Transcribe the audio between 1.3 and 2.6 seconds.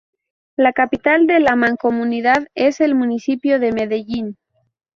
la mancomunidad